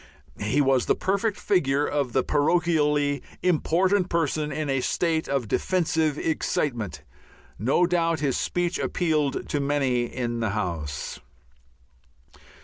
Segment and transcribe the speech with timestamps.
[0.39, 6.17] He was the perfect figure of the parochially important person in a state of defensive
[6.17, 7.03] excitement.
[7.59, 11.19] No doubt his speech appealed to many in the House.